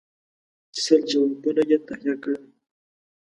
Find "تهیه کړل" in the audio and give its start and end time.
1.87-2.43